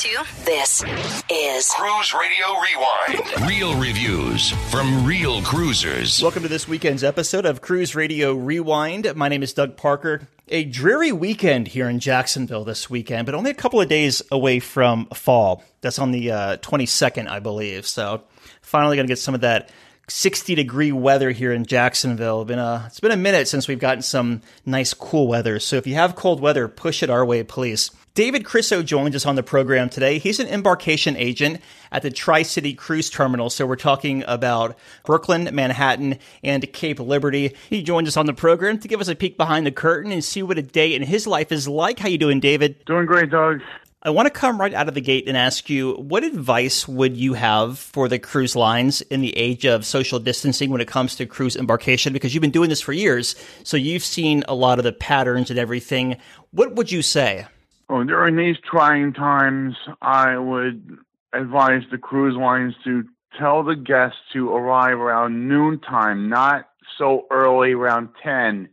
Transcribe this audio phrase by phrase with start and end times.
[0.00, 0.24] to.
[0.46, 0.82] This
[1.28, 3.46] is Cruise Radio Rewind.
[3.46, 6.22] Real reviews from real cruisers.
[6.22, 9.14] Welcome to this weekend's episode of Cruise Radio Rewind.
[9.14, 10.26] My name is Doug Parker.
[10.48, 14.58] A dreary weekend here in Jacksonville this weekend, but only a couple of days away
[14.58, 15.62] from fall.
[15.82, 17.86] That's on the uh, 22nd, I believe.
[17.86, 18.22] So
[18.62, 19.70] finally going to get some of that
[20.08, 22.46] 60 degree weather here in Jacksonville.
[22.46, 25.60] Been a, it's been a minute since we've gotten some nice cool weather.
[25.60, 27.90] So if you have cold weather, push it our way, please.
[28.14, 30.18] David Crisso joins us on the program today.
[30.18, 31.60] He's an embarkation agent
[31.92, 33.50] at the Tri City Cruise Terminal.
[33.50, 37.54] So we're talking about Brooklyn, Manhattan, and Cape Liberty.
[37.68, 40.24] He joins us on the program to give us a peek behind the curtain and
[40.24, 42.00] see what a day in his life is like.
[42.00, 42.84] How you doing, David?
[42.84, 43.60] Doing great, Doug.
[44.02, 47.16] I want to come right out of the gate and ask you what advice would
[47.16, 51.14] you have for the cruise lines in the age of social distancing when it comes
[51.16, 52.12] to cruise embarkation?
[52.12, 55.48] Because you've been doing this for years, so you've seen a lot of the patterns
[55.48, 56.16] and everything.
[56.50, 57.46] What would you say?
[57.90, 60.98] Well, during these trying times, I would
[61.32, 63.02] advise the cruise lines to
[63.36, 68.68] tell the guests to arrive around noontime, not so early, around 10,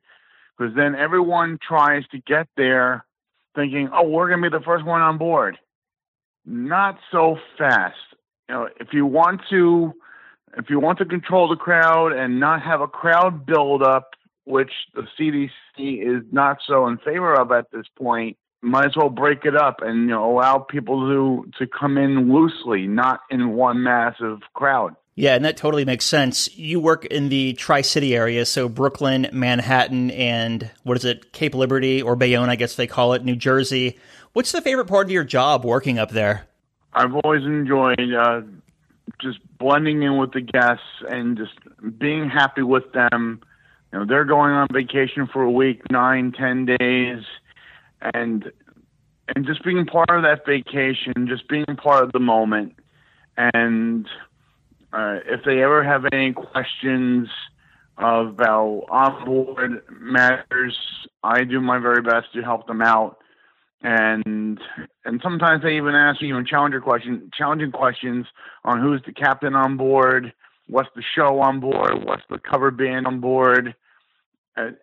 [0.55, 3.08] because then everyone tries to get there
[3.55, 5.58] thinking, oh, we're going to be the first one on board.
[6.45, 7.95] Not so fast.
[8.47, 9.94] You know, if you want to,
[10.59, 14.11] if you want to control the crowd and not have a crowd build up,
[14.45, 15.49] which the CDC
[15.80, 19.81] is not so in favor of at this point, might as well break it up
[19.81, 24.95] and you know allow people to to come in loosely, not in one massive crowd.
[25.16, 26.55] Yeah, and that totally makes sense.
[26.55, 31.55] You work in the Tri City area, so Brooklyn, Manhattan, and what is it, Cape
[31.55, 33.97] Liberty or Bayonne, I guess they call it, New Jersey.
[34.33, 36.45] What's the favorite part of your job working up there?
[36.94, 38.42] I've always enjoyed uh,
[39.19, 41.53] just blending in with the guests and just
[41.97, 43.42] being happy with them.
[43.92, 47.23] You know, they're going on vacation for a week, nine, ten days,
[48.02, 48.52] and
[49.36, 52.76] and just being part of that vacation, just being part of the moment,
[53.36, 54.08] and
[54.94, 57.27] uh, if they ever have any questions
[57.98, 60.77] about onboard matters,
[61.23, 63.17] I do my very best to help them out.
[63.82, 64.60] And
[65.05, 68.26] and sometimes they even ask me even challenger question, challenging questions
[68.64, 70.33] on who's the captain on board,
[70.67, 73.76] what's the show on board, what's the cover band on board.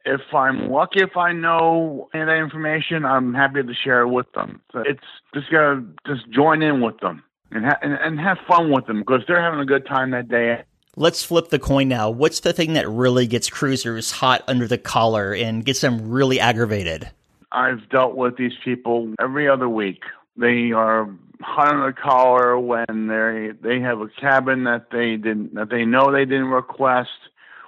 [0.04, 4.08] If I'm lucky, if I know any of that information, I'm happy to share it
[4.08, 4.60] with them.
[4.72, 5.00] So it's
[5.34, 9.00] just gotta just join in with them and, ha- and, and have fun with them
[9.00, 10.62] because they're having a good time that day.
[10.96, 12.10] Let's flip the coin now.
[12.10, 16.38] What's the thing that really gets cruisers hot under the collar and gets them really
[16.38, 17.10] aggravated?
[17.50, 20.02] I've dealt with these people every other week.
[20.36, 21.08] They are
[21.40, 25.84] hot under the collar when they they have a cabin that they didn't that they
[25.84, 27.10] know they didn't request,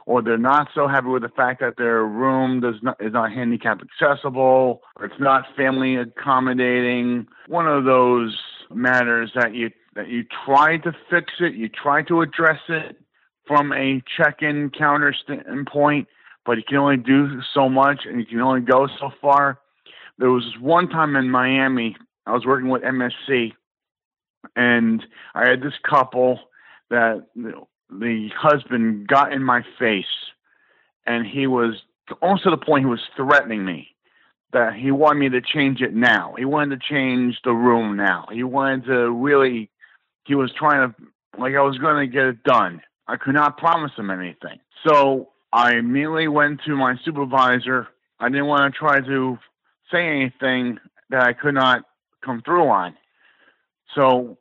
[0.06, 3.32] or they're not so happy with the fact that their room does not is not
[3.32, 7.26] handicap accessible, or it's not family accommodating.
[7.48, 8.38] One of those
[8.70, 12.96] matters that you that you try to fix it, you try to address it
[13.46, 16.08] from a check-in counter standpoint,
[16.44, 19.60] but you can only do so much and you can only go so far.
[20.18, 21.96] There was one time in Miami,
[22.26, 23.52] I was working with MSC,
[24.54, 26.40] and I had this couple
[26.90, 27.26] that
[27.90, 30.04] the husband got in my face,
[31.06, 31.82] and he was
[32.20, 33.88] almost to the point he was threatening me
[34.52, 36.34] that he wanted me to change it now.
[36.38, 38.26] He wanted to change the room now.
[38.32, 39.70] He wanted to really,
[40.24, 40.94] he was trying to,
[41.38, 42.80] like I was going to get it done.
[43.08, 44.58] I could not promise him anything.
[44.86, 47.88] So I immediately went to my supervisor.
[48.18, 49.38] I didn't want to try to
[49.90, 50.78] say anything
[51.10, 51.82] that I could not
[52.24, 52.96] come through on.
[53.94, 54.38] So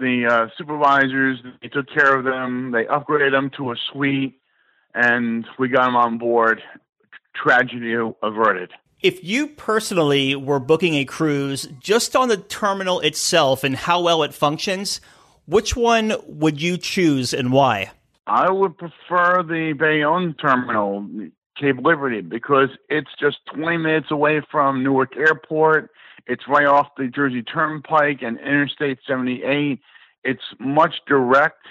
[0.00, 2.72] the uh, supervisors, they took care of them.
[2.72, 4.40] They upgraded them to a suite,
[4.94, 6.62] and we got them on board.
[7.34, 8.70] Tragedy averted
[9.02, 14.22] if you personally were booking a cruise just on the terminal itself and how well
[14.22, 15.00] it functions,
[15.46, 17.90] which one would you choose and why?
[18.26, 21.08] I would prefer the Bayonne terminal,
[21.58, 25.90] Cape Liberty, because it's just 20 minutes away from Newark Airport.
[26.26, 29.80] It's right off the Jersey Turnpike and Interstate 78.
[30.24, 31.66] It's much direct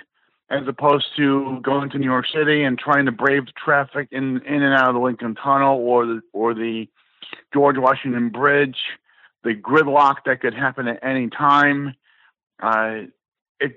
[0.49, 4.41] as opposed to going to New York City and trying to brave the traffic in
[4.45, 6.87] in and out of the Lincoln Tunnel or the or the
[7.53, 8.77] George Washington Bridge,
[9.43, 11.93] the gridlock that could happen at any time.
[12.61, 13.01] Uh,
[13.59, 13.73] it,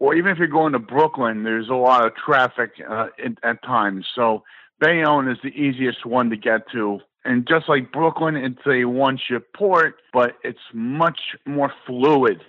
[0.00, 3.62] or even if you're going to Brooklyn, there's a lot of traffic uh, in, at
[3.62, 4.06] times.
[4.14, 4.42] So
[4.80, 7.00] Bayonne is the easiest one to get to.
[7.24, 12.42] And just like Brooklyn, it's a one ship port, but it's much more fluid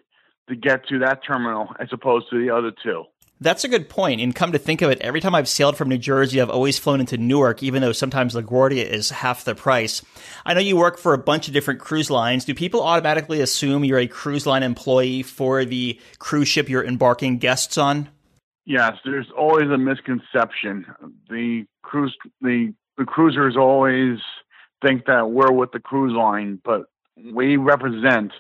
[0.50, 3.06] to get to that terminal as opposed to the other two.
[3.42, 4.22] That's a good point.
[4.22, 6.80] And come to think of it, every time I've sailed from New Jersey, I've always
[6.80, 10.02] flown into Newark, even though sometimes LaGuardia is half the price.
[10.46, 12.46] I know you work for a bunch of different cruise lines.
[12.46, 17.40] Do people automatically assume you're a cruise line employee for the cruise ship you're embarking
[17.40, 18.10] guests on?
[18.66, 20.86] Yes, there's always a misconception.
[21.30, 24.20] The cruise the the cruisers always
[24.82, 26.90] think that we're with the cruise line, but
[27.34, 28.32] we represent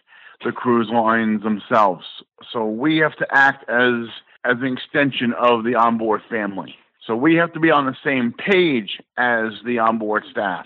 [0.43, 2.05] the cruise lines themselves.
[2.51, 4.07] So we have to act as
[4.43, 6.75] as an extension of the onboard family.
[7.05, 10.65] So we have to be on the same page as the onboard staff.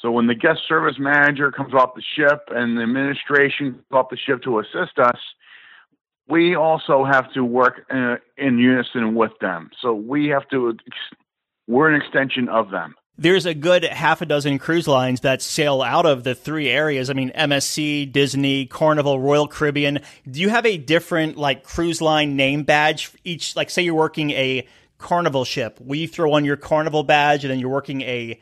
[0.00, 4.10] So when the guest service manager comes off the ship and the administration comes off
[4.10, 5.18] the ship to assist us,
[6.28, 9.70] we also have to work in, uh, in unison with them.
[9.80, 10.76] So we have to,
[11.66, 12.94] we're an extension of them.
[13.16, 17.10] There's a good half a dozen cruise lines that sail out of the three areas.
[17.10, 20.00] I mean, MSC, Disney, Carnival, Royal Caribbean.
[20.28, 23.54] Do you have a different like cruise line name badge each?
[23.54, 24.66] Like, say you're working a
[24.98, 28.40] Carnival ship, you throw on your Carnival badge, and then you're working a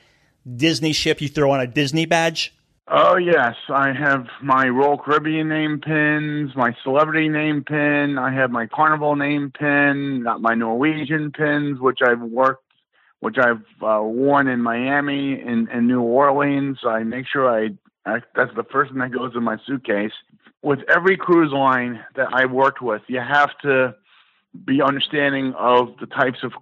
[0.56, 2.54] Disney ship, you throw on a Disney badge?
[2.88, 8.16] Oh yes, I have my Royal Caribbean name pins, my celebrity name pin.
[8.18, 12.64] I have my Carnival name pin, got my Norwegian pins, which I've worked
[13.22, 16.78] which I've uh, worn in Miami and, and New Orleans.
[16.84, 17.68] I make sure I,
[18.04, 20.10] I that's the first thing that goes in my suitcase.
[20.60, 23.94] With every cruise line that I worked with, you have to
[24.64, 26.52] be understanding of the types of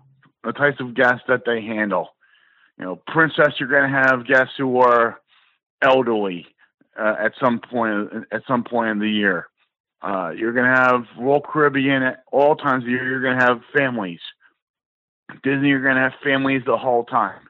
[0.45, 2.11] the types of guests that they handle.
[2.79, 5.19] You know, Princess, you're going to have guests who are
[5.81, 6.47] elderly
[6.95, 9.47] uh, at some point at some point in the year.
[10.03, 13.09] Uh, you're going to have Royal Caribbean at all times of the year.
[13.09, 14.21] You're going to have families.
[15.43, 17.41] Disney, you're going to have families the whole time.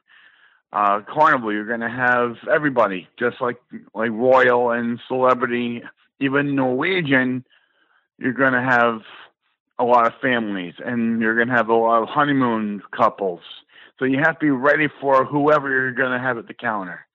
[0.73, 3.57] Uh, Carnival, you're going to have everybody, just like
[3.93, 5.83] like royal and celebrity.
[6.19, 7.43] Even Norwegian,
[8.17, 9.01] you're going to have
[9.77, 13.41] a lot of families, and you're going to have a lot of honeymoon couples.
[13.99, 17.05] So you have to be ready for whoever you're going to have at the counter.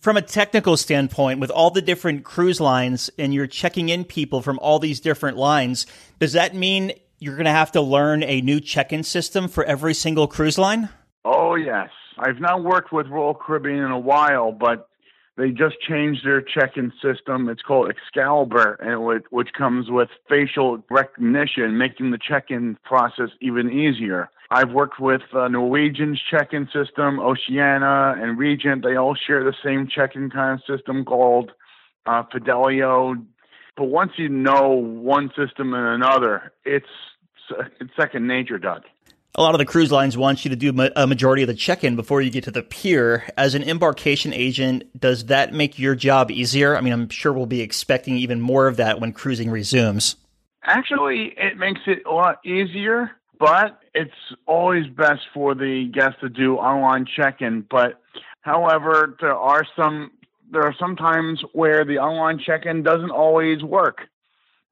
[0.00, 4.42] From a technical standpoint, with all the different cruise lines, and you're checking in people
[4.42, 5.86] from all these different lines,
[6.18, 9.94] does that mean you're going to have to learn a new check-in system for every
[9.94, 10.88] single cruise line?
[11.24, 11.88] Oh yes.
[12.18, 14.88] I've not worked with Royal Caribbean in a while, but
[15.36, 17.48] they just changed their check-in system.
[17.50, 24.30] It's called Excalibur, and which comes with facial recognition, making the check-in process even easier.
[24.50, 28.82] I've worked with uh, Norwegian's check-in system, Oceania, and Regent.
[28.82, 31.50] They all share the same check-in kind of system called
[32.06, 33.16] uh, Fidelio
[33.76, 36.86] but once you know one system and another, it's
[37.80, 38.82] it's second nature, Doug.
[39.38, 41.94] A lot of the cruise lines want you to do a majority of the check-in
[41.94, 43.28] before you get to the pier.
[43.36, 46.74] As an embarkation agent, does that make your job easier?
[46.74, 50.16] I mean, I'm sure we'll be expecting even more of that when cruising resumes.
[50.64, 54.10] Actually, it makes it a lot easier, but it's
[54.46, 57.66] always best for the guest to do online check-in.
[57.70, 58.00] But
[58.40, 60.12] however, there are some
[60.50, 64.02] there are some times where the online check-in doesn't always work.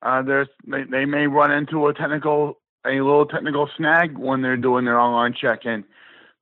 [0.03, 4.57] Uh, there's they, they may run into a technical a little technical snag when they're
[4.57, 5.85] doing their online check-in.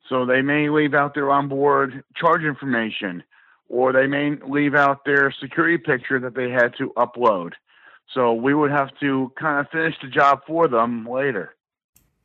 [0.09, 3.23] So they may leave out their onboard charge information,
[3.69, 7.53] or they may leave out their security picture that they had to upload.
[8.13, 11.55] So we would have to kind of finish the job for them later.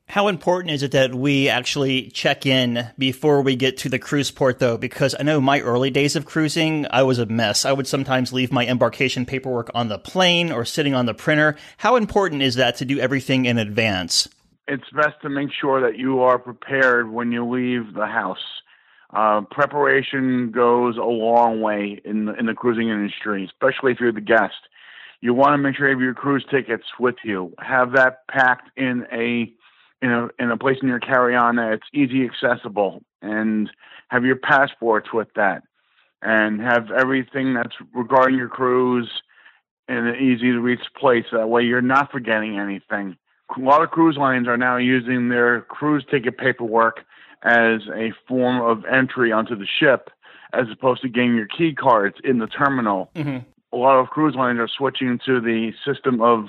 [0.10, 4.32] How important is it that we actually check in before we get to the cruise
[4.32, 4.78] port, though?
[4.78, 7.66] Because I know my early days of cruising, I was a mess.
[7.66, 11.58] I would sometimes leave my embarkation paperwork on the plane or sitting on the printer.
[11.76, 14.30] How important is that to do everything in advance?
[14.66, 18.62] It's best to make sure that you are prepared when you leave the house.
[19.14, 24.14] Uh, preparation goes a long way in the, in the cruising industry, especially if you're
[24.14, 24.56] the guest.
[25.20, 27.54] You want to make sure you have your cruise tickets with you.
[27.60, 29.52] Have that packed in a
[30.02, 33.02] in a in a place in your carry on that's easy accessible.
[33.22, 33.70] And
[34.10, 35.64] have your passports with that.
[36.22, 39.10] And have everything that's regarding your cruise
[39.88, 41.26] in an easy to reach place.
[41.32, 43.18] That way you're not forgetting anything.
[43.56, 47.06] A lot of cruise lines are now using their cruise ticket paperwork
[47.44, 50.10] as a form of entry onto the ship
[50.54, 53.10] as opposed to getting your key cards in the terminal.
[53.16, 53.38] Mm-hmm.
[53.74, 56.48] a lot of cruise lines are switching to the system of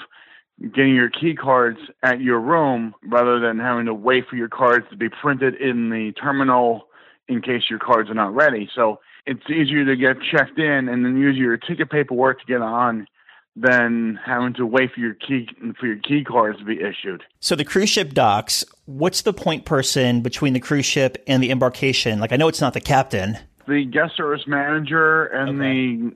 [0.61, 4.85] getting your key cards at your room rather than having to wait for your cards
[4.91, 6.88] to be printed in the terminal
[7.29, 8.69] in case your cards are not ready.
[8.75, 12.62] So it's easier to get checked in and then use your ticket paperwork to get
[12.62, 13.07] on
[13.55, 15.49] than having to wait for your key
[15.79, 17.23] for your key cards to be issued.
[17.41, 21.50] So the cruise ship docks, what's the point person between the cruise ship and the
[21.50, 22.21] embarkation?
[22.21, 23.38] Like I know it's not the captain.
[23.67, 26.15] The guest service manager and okay.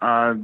[0.00, 0.34] the uh,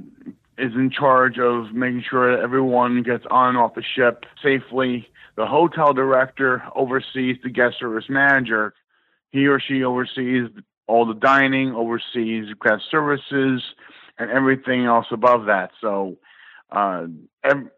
[0.59, 5.09] is in charge of making sure that everyone gets on and off the ship safely.
[5.37, 8.75] The hotel director oversees the guest service manager.
[9.31, 10.49] He or she oversees
[10.87, 13.63] all the dining, oversees guest services,
[14.19, 15.73] and everything else above that.
[15.81, 16.17] So,
[16.71, 17.07] uh,
[17.45, 17.71] ev-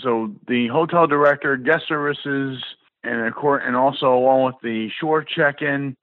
[0.00, 2.62] so the hotel director, guest services,
[3.02, 5.96] and and also along with the shore check-in,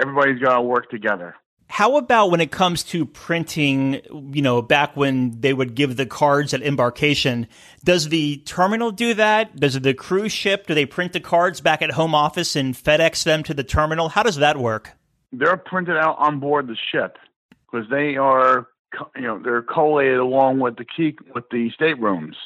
[0.00, 1.34] everybody's got to work together.
[1.68, 4.00] How about when it comes to printing,
[4.32, 7.48] you know, back when they would give the cards at embarkation?
[7.84, 9.56] Does the terminal do that?
[9.56, 13.24] Does the cruise ship, do they print the cards back at home office and FedEx
[13.24, 14.08] them to the terminal?
[14.08, 14.92] How does that work?
[15.32, 17.18] They're printed out on board the ship
[17.50, 18.68] because they are,
[19.16, 22.36] you know, they're collated along with the key with the staterooms.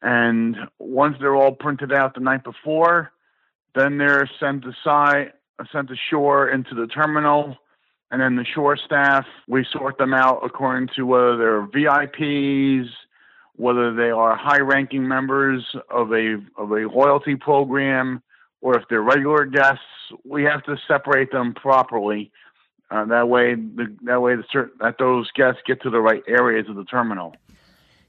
[0.00, 3.10] And once they're all printed out the night before,
[3.74, 5.32] then they're sent aside,
[5.72, 7.56] sent ashore into the terminal
[8.10, 12.88] and then the shore staff, we sort them out according to whether they're VIPs,
[13.56, 18.22] whether they are high-ranking members of a of a loyalty program,
[18.60, 19.82] or if they're regular guests.
[20.24, 22.32] We have to separate them properly.
[22.90, 26.66] Uh, that way, the, that way, the, that those guests get to the right areas
[26.70, 27.36] of the terminal.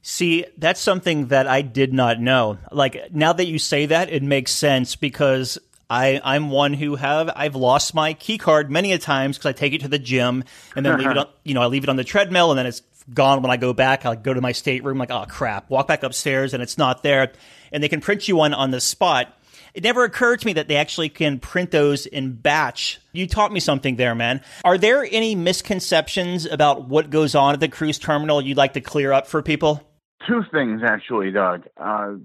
[0.02, 2.58] See, that's something that I did not know.
[2.72, 5.58] Like now that you say that, it makes sense because
[5.90, 9.54] I, I'm one who have I've lost my key card many a times because I
[9.54, 10.44] take it to the gym
[10.76, 12.68] and then leave it on you know I leave it on the treadmill and then
[12.68, 14.06] it's gone when I go back.
[14.06, 17.32] I go to my stateroom like oh crap, walk back upstairs and it's not there,
[17.72, 19.36] and they can print you one on the spot.
[19.74, 23.00] It never occurred to me that they actually can print those in batch.
[23.12, 24.42] You taught me something there, man.
[24.64, 28.82] Are there any misconceptions about what goes on at the cruise terminal you'd like to
[28.82, 29.88] clear up for people?
[30.28, 31.68] Two things, actually, Doug.
[31.78, 32.16] Uh,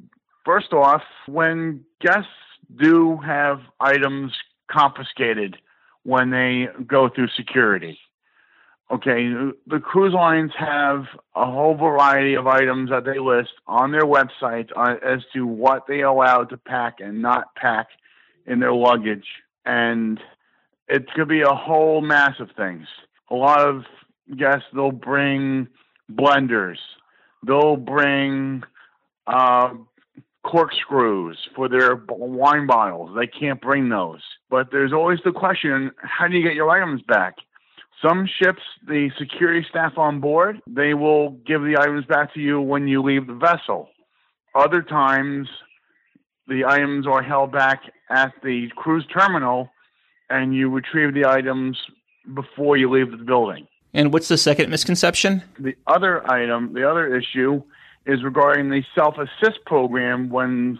[0.45, 2.29] first off, when guests
[2.77, 4.33] do have items
[4.71, 5.57] confiscated
[6.03, 7.99] when they go through security.
[8.93, 9.33] Okay,
[9.67, 14.69] the cruise lines have a whole variety of items that they list on their website
[15.03, 17.89] as to what they allow to pack and not pack
[18.47, 19.27] in their luggage.
[19.65, 20.21] And
[20.87, 22.87] it could be a whole mass of things.
[23.31, 23.85] A lot of
[24.37, 25.67] guests, they'll bring
[26.13, 26.79] blenders,
[27.47, 28.63] they'll bring
[29.27, 29.71] uh,
[30.45, 33.11] corkscrews for their wine bottles.
[33.17, 34.21] They can't bring those.
[34.51, 37.35] But there's always the question how do you get your items back?
[38.03, 42.61] Some ships, the security staff on board, they will give the items back to you
[42.61, 43.89] when you leave the vessel.
[44.55, 45.49] Other times,
[46.47, 49.71] the items are held back at the cruise terminal
[50.29, 51.79] and you retrieve the items
[52.35, 53.67] before you leave the building.
[53.95, 55.43] And what's the second misconception?
[55.59, 57.63] The other item, the other issue
[58.07, 60.79] is regarding the self assist program when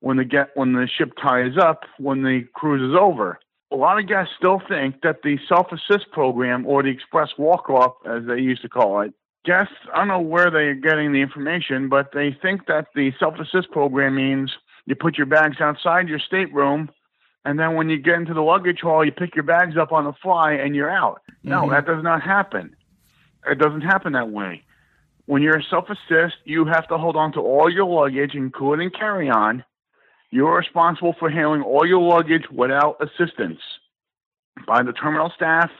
[0.00, 3.38] when the get when the ship ties up when the cruise is over.
[3.72, 7.70] A lot of guests still think that the self assist program or the express walk
[7.70, 9.14] off, as they used to call it,
[9.44, 13.34] guests I don't know where they're getting the information, but they think that the self
[13.38, 14.52] assist program means
[14.86, 16.90] you put your bags outside your stateroom
[17.44, 20.04] and then when you get into the luggage hall you pick your bags up on
[20.04, 21.20] the fly and you're out.
[21.42, 21.70] No, mm-hmm.
[21.70, 22.74] that does not happen.
[23.46, 24.62] It doesn't happen that way.
[25.26, 29.30] When you're self assist, you have to hold on to all your luggage, including carry
[29.30, 29.64] on.
[30.30, 33.60] You're responsible for handling all your luggage without assistance
[34.66, 35.70] by the terminal staff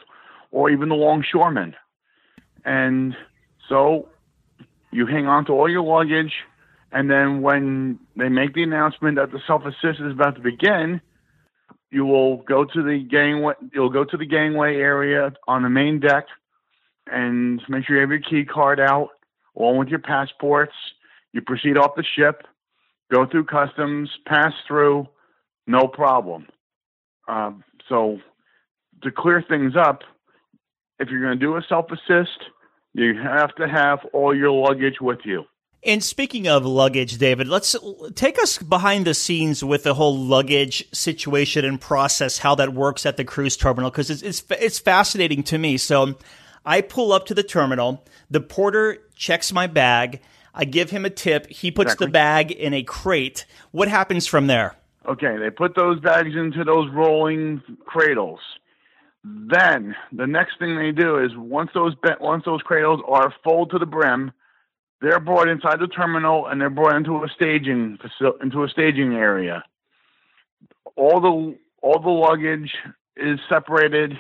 [0.51, 1.75] or even the longshoremen.
[2.65, 3.15] And
[3.69, 4.09] so
[4.93, 6.33] you hang on to all your luggage,
[6.93, 11.01] and then when they make the announcement that the self assist is about to begin,
[11.91, 13.55] you will go to the gangway.
[13.73, 16.27] You'll go to the gangway area on the main deck,
[17.07, 19.11] and make sure you have your key card out
[19.57, 20.75] along with your passports.
[21.33, 22.43] You proceed off the ship,
[23.13, 25.09] go through customs, pass through,
[25.67, 26.47] no problem.
[27.27, 27.53] Uh,
[27.89, 28.19] so,
[29.03, 30.03] to clear things up,
[30.99, 32.39] if you're going to do a self assist,
[32.93, 35.45] you have to have all your luggage with you.
[35.87, 37.77] And speaking of luggage, David, let's
[38.15, 43.05] take us behind the scenes with the whole luggage situation and process, how that works
[43.05, 45.77] at the cruise terminal, because it's, it's, it's fascinating to me.
[45.77, 46.15] So
[46.65, 48.05] I pull up to the terminal.
[48.31, 50.21] The porter checks my bag.
[50.55, 51.49] I give him a tip.
[51.51, 52.07] He puts exactly.
[52.07, 53.45] the bag in a crate.
[53.73, 54.77] What happens from there?
[55.07, 58.41] Okay, they put those bags into those rolling cradles.
[59.25, 63.79] Then the next thing they do is once those once those cradles are full to
[63.79, 64.33] the brim,
[65.01, 67.99] they're brought inside the terminal and they're brought into a staging
[68.43, 69.65] into a staging area.
[70.97, 72.73] All the all the luggage
[73.17, 74.13] is separated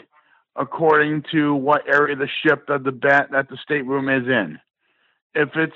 [0.56, 4.58] according to what area of the ship that the bat that the stateroom is in.
[5.34, 5.72] If it's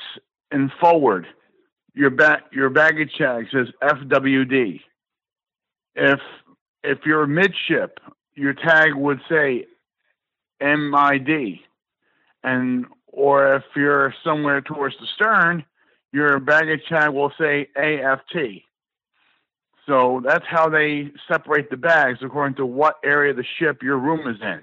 [0.52, 1.26] in forward,
[1.94, 4.80] your ba- your baggage tag says FWD.
[5.96, 6.20] If
[6.84, 7.98] if you're midship,
[8.34, 9.66] your tag would say
[10.60, 11.60] MID.
[12.44, 15.64] And or if you're somewhere towards the stern,
[16.12, 18.62] your baggage tag will say AFT.
[19.88, 23.96] So that's how they separate the bags according to what area of the ship your
[23.96, 24.60] room is in.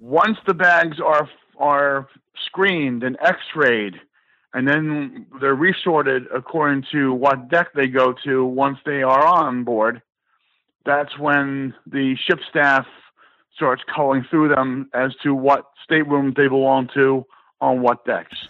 [0.00, 2.08] Once the bags are are
[2.46, 3.94] screened and X-rayed,
[4.54, 9.62] and then they're resorted according to what deck they go to once they are on
[9.62, 10.02] board.
[10.84, 12.86] That's when the ship staff
[13.54, 17.26] starts calling through them as to what stateroom they belong to
[17.60, 18.48] on what decks.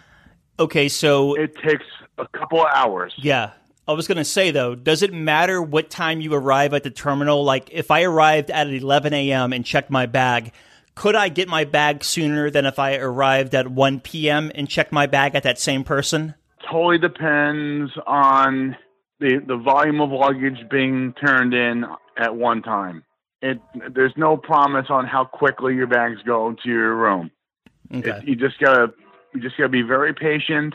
[0.59, 1.85] Okay, so It takes
[2.17, 3.12] a couple of hours.
[3.19, 3.50] yeah.
[3.89, 6.91] I was going to say though, does it matter what time you arrive at the
[6.91, 7.45] terminal?
[7.45, 9.53] Like if I arrived at 11 a.m.
[9.53, 10.53] and checked my bag,
[10.95, 14.53] could I get my bag sooner than if I arrived at 1 p.m.
[14.55, 16.35] and checked my bag at that same person?
[16.71, 18.77] Totally depends on
[19.19, 21.85] the the volume of luggage being turned in
[22.19, 23.05] at one time.
[23.43, 23.61] It
[23.95, 27.31] there's no promise on how quickly your bags go to your room.
[27.93, 28.11] Okay.
[28.11, 28.93] It, you just gotta
[29.35, 30.75] you just gotta be very patient.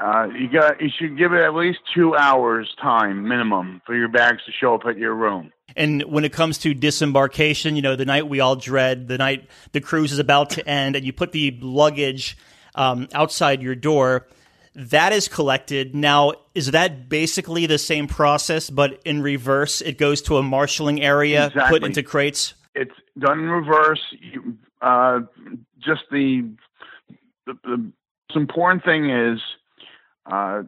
[0.00, 4.08] Uh, you got you should give it at least two hours time minimum for your
[4.08, 5.52] bags to show up at your room.
[5.74, 9.48] And when it comes to disembarkation, you know, the night we all dread, the night
[9.72, 12.36] the cruise is about to end, and you put the luggage
[12.74, 14.26] um, outside your door,
[14.74, 15.94] that is collected.
[15.94, 19.80] Now, is that basically the same process, but in reverse?
[19.80, 22.54] It goes to a marshaling area, put into crates.
[22.74, 24.00] It's done in reverse.
[24.20, 25.20] You, uh,
[25.78, 26.46] just the,
[27.46, 29.40] the the most important thing is
[30.30, 30.62] uh,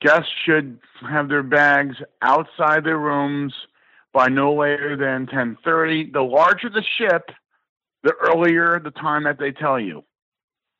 [0.00, 3.52] guests should have their bags outside their rooms
[4.12, 6.12] by no later than 10:30.
[6.12, 7.30] The larger the ship,
[8.02, 10.04] the earlier the time that they tell you.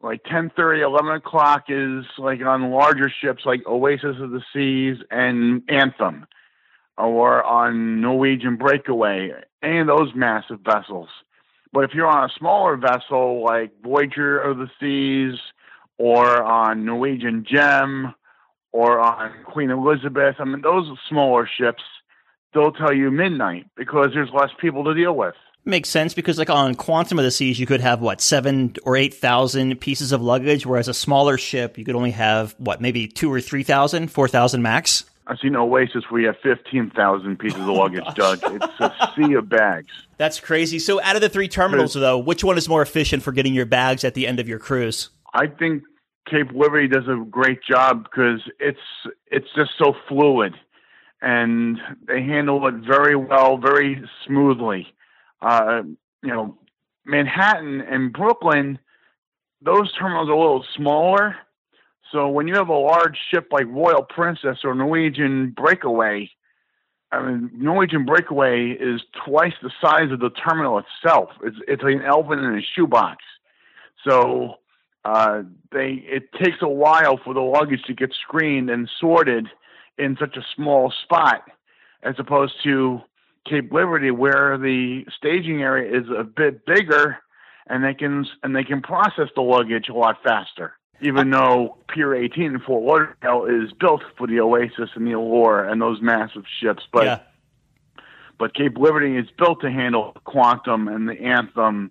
[0.00, 5.62] Like 10:30, 11 o'clock is like on larger ships like Oasis of the Seas and
[5.68, 6.26] Anthem,
[6.98, 11.08] or on Norwegian Breakaway, any of those massive vessels.
[11.72, 15.40] But if you're on a smaller vessel like Voyager of the Seas,
[15.98, 18.14] or on Norwegian Gem,
[18.72, 21.82] or on Queen Elizabeth, I mean those smaller ships,
[22.52, 25.34] they'll tell you midnight because there's less people to deal with.
[25.66, 28.96] Makes sense because, like on Quantum of the Seas, you could have what seven or
[28.96, 33.06] eight thousand pieces of luggage, whereas a smaller ship you could only have what maybe
[33.06, 35.04] two or three thousand, four thousand max.
[35.26, 38.40] I've seen Oasis where you have 15,000 pieces of luggage, Doug.
[38.42, 39.88] It's a sea of bags.
[40.18, 40.78] That's crazy.
[40.78, 43.64] So, out of the three terminals, though, which one is more efficient for getting your
[43.64, 45.08] bags at the end of your cruise?
[45.32, 45.82] I think
[46.26, 48.78] Cape Liberty does a great job because it's
[49.26, 50.54] it's just so fluid,
[51.20, 54.86] and they handle it very well, very smoothly.
[55.42, 55.82] Uh,
[56.22, 56.56] you know,
[57.04, 58.78] Manhattan and Brooklyn,
[59.60, 61.36] those terminals are a little smaller.
[62.10, 66.30] So when you have a large ship like Royal Princess or Norwegian Breakaway,
[67.12, 71.30] I mean, Norwegian Breakaway is twice the size of the terminal itself.
[71.42, 73.18] It's it's like an elephant in a shoebox.
[74.08, 74.54] So
[75.04, 79.48] uh, they it takes a while for the luggage to get screened and sorted
[79.98, 81.42] in such a small spot,
[82.02, 83.00] as opposed to
[83.48, 87.18] Cape Liberty, where the staging area is a bit bigger,
[87.66, 90.72] and they can and they can process the luggage a lot faster.
[91.02, 95.64] Even though Pier 18 in Fort Lauderdale is built for the Oasis and the Allure
[95.64, 97.20] and those massive ships, but yeah.
[98.38, 101.90] but Cape Liberty is built to handle Quantum and the Anthem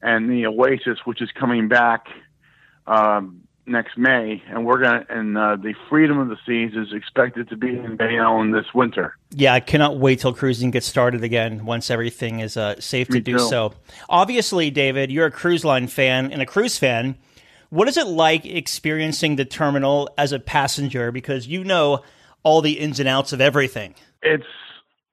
[0.00, 2.06] and the Oasis, which is coming back
[2.86, 7.48] um, next May, and we're gonna and uh, the Freedom of the Seas is expected
[7.48, 9.16] to be in Bayonne this winter.
[9.30, 13.20] Yeah, I cannot wait till cruising gets started again once everything is uh, safe to
[13.20, 13.38] do too.
[13.38, 13.74] so.
[14.08, 17.16] Obviously, David, you're a cruise line fan and a cruise fan.
[17.70, 21.10] What is it like experiencing the terminal as a passenger?
[21.10, 22.02] Because you know
[22.42, 23.94] all the ins and outs of everything.
[24.22, 24.44] It's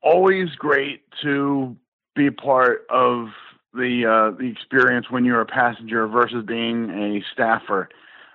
[0.02, 1.76] always great to
[2.16, 3.30] be part of
[3.74, 7.90] the uh, the experience when you're a passenger versus being a staffer.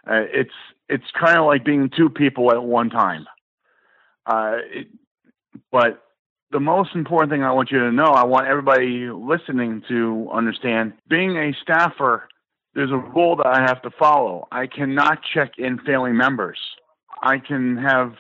[0.07, 0.55] Uh, it's
[0.89, 3.27] it's kind of like being two people at one time.
[4.27, 4.89] Uh, it,
[5.71, 6.03] but
[6.51, 10.95] the most important thing I want you to know, I want everybody listening to understand,
[11.09, 12.29] being a staffer,
[12.75, 14.49] there's a rule that I have to follow.
[14.51, 16.59] I cannot check in family members.
[17.23, 18.15] I can have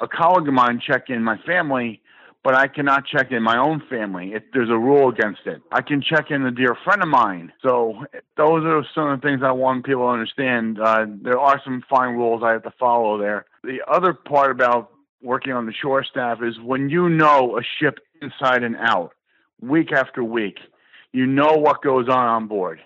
[0.00, 2.02] a colleague of mine check in my family,
[2.44, 4.32] but I cannot check in my own family.
[4.32, 5.62] It, there's a rule against it.
[5.70, 7.52] I can check in a dear friend of mine.
[7.62, 8.04] So
[8.36, 10.80] those are some of the things I want people to understand.
[10.80, 13.46] Uh, there are some fine rules I have to follow there.
[13.62, 14.90] The other part about
[15.22, 19.12] working on the shore staff is when you know a ship inside and out,
[19.60, 20.58] week after week,
[21.12, 22.80] you know what goes on on board.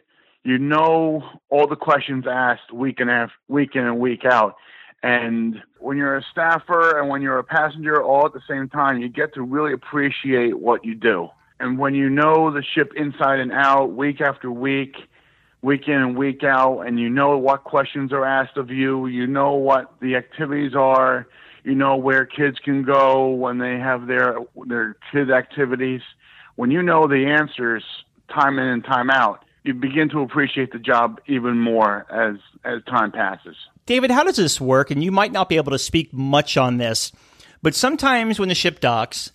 [0.44, 4.56] You know all the questions asked week and af- week in and week out.
[5.06, 8.98] And when you're a staffer and when you're a passenger all at the same time,
[8.98, 11.28] you get to really appreciate what you do.
[11.60, 14.96] And when you know the ship inside and out, week after week,
[15.62, 19.06] week in and week out, and you know what questions are asked of you.
[19.06, 21.28] You know what the activities are.
[21.62, 26.00] You know where kids can go when they have their their kid activities.
[26.56, 27.84] When you know the answers
[28.28, 32.82] time in and time out, you begin to appreciate the job even more as as
[32.88, 33.56] time passes.
[33.86, 34.90] David, how does this work?
[34.90, 37.12] And you might not be able to speak much on this,
[37.62, 39.30] but sometimes when the ship docks,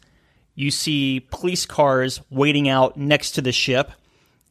[0.55, 3.91] you see police cars waiting out next to the ship.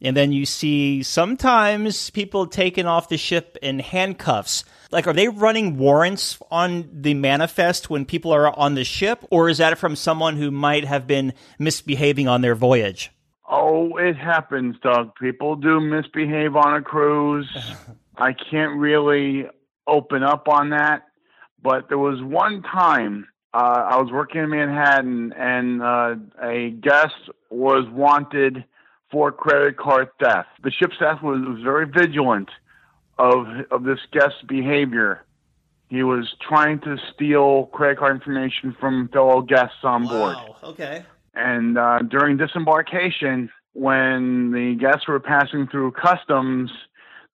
[0.03, 4.65] And then you see sometimes people taken off the ship in handcuffs.
[4.91, 9.23] Like, are they running warrants on the manifest when people are on the ship?
[9.29, 13.11] Or is that from someone who might have been misbehaving on their voyage?
[13.47, 15.13] Oh, it happens, Doug.
[15.21, 17.47] People do misbehave on a cruise.
[18.17, 19.45] I can't really
[19.87, 21.03] open up on that.
[21.61, 23.57] But there was one time uh,
[23.91, 28.63] I was working in Manhattan and uh, a guest was wanted
[29.11, 30.47] for credit card theft.
[30.63, 32.49] The ship staff was, was very vigilant
[33.19, 35.25] of of this guest's behavior.
[35.89, 40.35] He was trying to steal credit card information from fellow guests on board.
[40.35, 40.55] Wow.
[40.63, 41.03] Okay.
[41.33, 46.71] And uh, during disembarkation, when the guests were passing through customs,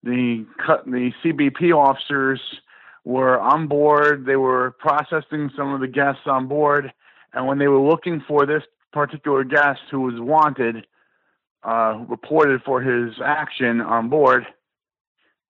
[0.03, 0.45] the
[0.85, 2.39] the CBP officers
[3.03, 4.25] were on board.
[4.25, 6.93] They were processing some of the guests on board,
[7.33, 10.87] and when they were looking for this particular guest who was wanted,
[11.63, 14.45] uh, reported for his action on board,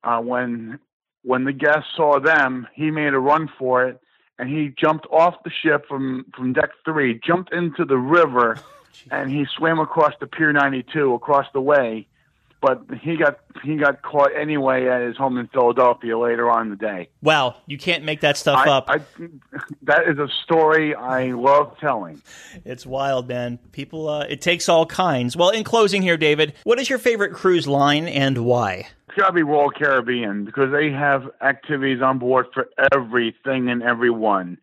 [0.03, 0.79] uh, when
[1.23, 3.99] when the guest saw them, he made a run for it,
[4.39, 8.57] and he jumped off the ship from from deck three, jumped into the river,
[9.11, 12.07] and he swam across the Pier 92 across the way
[12.61, 16.69] but he got he got caught anyway at his home in Philadelphia later on in
[16.69, 17.09] the day.
[17.21, 18.85] Wow, you can't make that stuff I, up.
[18.89, 19.01] I,
[19.83, 22.21] that is a story I love telling.
[22.65, 23.59] It's wild, man.
[23.71, 25.35] People, uh, it takes all kinds.
[25.37, 28.87] Well, in closing here, David, what is your favorite cruise line and why?
[29.07, 33.83] It's got to be Royal Caribbean because they have activities on board for everything and
[33.83, 34.57] everyone.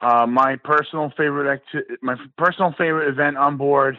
[0.00, 3.98] Uh, my personal favorite acti- my personal favorite event on board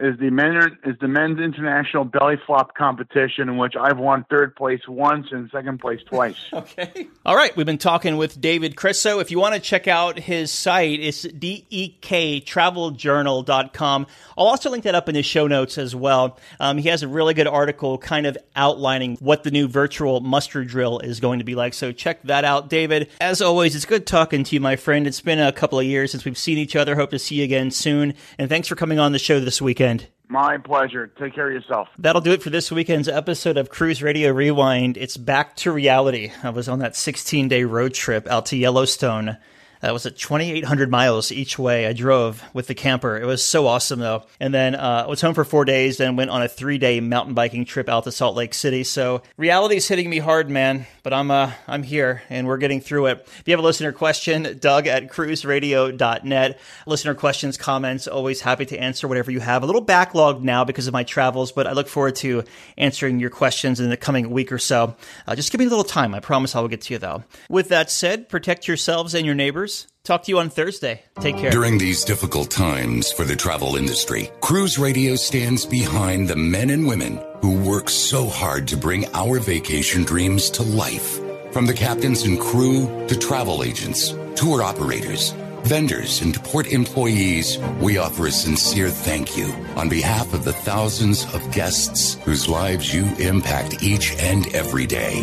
[0.00, 4.56] is the men is the men's international belly flop competition in which I've won third
[4.56, 6.36] place once and second place twice.
[6.52, 7.08] okay.
[7.26, 9.20] All right, we've been talking with David Crisso.
[9.20, 14.06] If you want to check out his site, it's dektraveljournal.com.
[14.38, 16.38] I'll also link that up in the show notes as well.
[16.58, 20.64] Um, he has a really good article kind of outlining what the new virtual muster
[20.64, 21.74] drill is going to be like.
[21.74, 23.10] So check that out, David.
[23.20, 25.06] As always, it's good talking to you, my friend.
[25.06, 26.96] It's been a couple of years since we've seen each other.
[26.96, 28.14] Hope to see you again soon.
[28.38, 30.10] And thanks for coming on the show this weekend weekend.
[30.28, 31.08] My pleasure.
[31.08, 31.88] Take care of yourself.
[31.98, 34.96] That'll do it for this weekend's episode of Cruise Radio Rewind.
[34.96, 36.30] It's back to reality.
[36.42, 39.38] I was on that 16 day road trip out to Yellowstone
[39.80, 41.86] that was at 2,800 miles each way.
[41.86, 43.16] I drove with the camper.
[43.16, 44.24] It was so awesome, though.
[44.38, 47.00] And then uh, I was home for four days, then went on a three day
[47.00, 48.84] mountain biking trip out to Salt Lake City.
[48.84, 50.86] So reality's hitting me hard, man.
[51.02, 53.26] But I'm uh, I'm here, and we're getting through it.
[53.38, 56.60] If you have a listener question, Doug at cruiseradio.net.
[56.86, 59.62] Listener questions, comments, always happy to answer whatever you have.
[59.62, 62.44] A little backlog now because of my travels, but I look forward to
[62.76, 64.94] answering your questions in the coming week or so.
[65.26, 66.14] Uh, just give me a little time.
[66.14, 67.24] I promise I will get to you, though.
[67.48, 69.69] With that said, protect yourselves and your neighbors
[70.02, 71.02] Talk to you on Thursday.
[71.20, 71.50] Take care.
[71.50, 76.86] During these difficult times for the travel industry, Cruise Radio stands behind the men and
[76.86, 81.20] women who work so hard to bring our vacation dreams to life.
[81.52, 85.32] From the captains and crew to travel agents, tour operators,
[85.64, 91.24] vendors, and port employees, we offer a sincere thank you on behalf of the thousands
[91.34, 95.20] of guests whose lives you impact each and every day.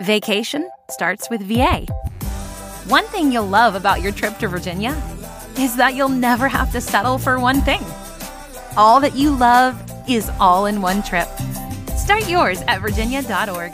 [0.00, 1.86] Vacation starts with VA.
[2.88, 5.00] One thing you'll love about your trip to Virginia
[5.58, 7.82] is that you'll never have to settle for one thing.
[8.76, 11.28] All that you love is all in one trip.
[11.96, 13.72] Start yours at virginia.org.